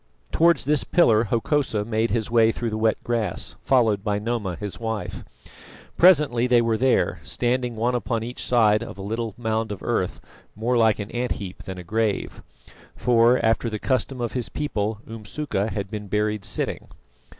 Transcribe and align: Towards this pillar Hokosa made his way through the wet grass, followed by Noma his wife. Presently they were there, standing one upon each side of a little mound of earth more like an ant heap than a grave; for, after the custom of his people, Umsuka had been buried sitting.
Towards 0.31 0.65
this 0.65 0.83
pillar 0.83 1.25
Hokosa 1.25 1.85
made 1.85 2.09
his 2.09 2.31
way 2.31 2.51
through 2.51 2.71
the 2.71 2.77
wet 2.79 2.97
grass, 3.03 3.55
followed 3.61 4.03
by 4.03 4.17
Noma 4.17 4.55
his 4.55 4.79
wife. 4.79 5.23
Presently 5.95 6.47
they 6.47 6.59
were 6.59 6.75
there, 6.75 7.19
standing 7.21 7.75
one 7.75 7.93
upon 7.93 8.23
each 8.23 8.43
side 8.43 8.81
of 8.81 8.97
a 8.97 9.01
little 9.03 9.35
mound 9.37 9.71
of 9.71 9.83
earth 9.83 10.19
more 10.55 10.75
like 10.75 10.97
an 10.97 11.11
ant 11.11 11.33
heap 11.33 11.61
than 11.65 11.77
a 11.77 11.83
grave; 11.83 12.41
for, 12.95 13.37
after 13.45 13.69
the 13.69 13.77
custom 13.77 14.19
of 14.19 14.31
his 14.33 14.49
people, 14.49 14.99
Umsuka 15.07 15.69
had 15.69 15.91
been 15.91 16.07
buried 16.07 16.45
sitting. 16.45 16.87